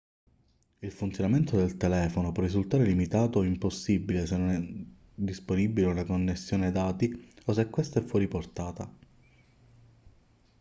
[0.79, 4.59] il funzionamento del telefono può risultare limitato o impossibile se non è
[5.13, 8.91] disponibile una connessione dati o se questa è fuori portata